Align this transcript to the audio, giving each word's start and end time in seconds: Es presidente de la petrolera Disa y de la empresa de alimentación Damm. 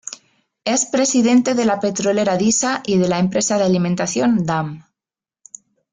Es 0.65 0.87
presidente 0.87 1.53
de 1.53 1.63
la 1.63 1.79
petrolera 1.79 2.35
Disa 2.35 2.81
y 2.87 2.97
de 2.97 3.07
la 3.07 3.19
empresa 3.19 3.59
de 3.59 3.65
alimentación 3.65 4.47
Damm. 4.47 4.83